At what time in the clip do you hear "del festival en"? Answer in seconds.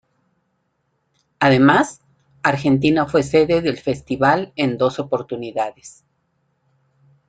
3.61-4.79